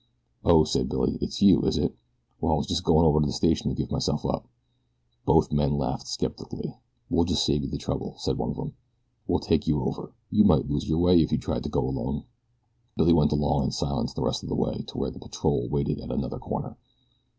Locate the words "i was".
2.53-2.65